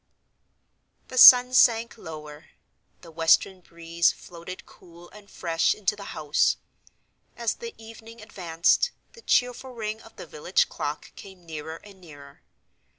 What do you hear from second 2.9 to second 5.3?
the western breeze floated cool and